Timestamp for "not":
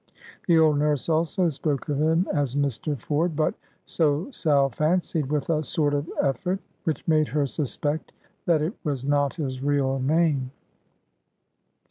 9.05-9.35